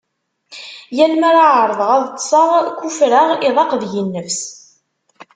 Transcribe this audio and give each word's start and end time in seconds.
Yal 0.97 1.13
mi 1.17 1.25
ara 1.29 1.45
ɛerḍeɣ 1.61 1.89
ad 1.97 2.05
ṭseɣ, 2.15 2.49
kufreɣ 2.79 3.27
iḍaq 3.47 3.71
deg-i 3.81 4.01
nnefs. 4.05 4.39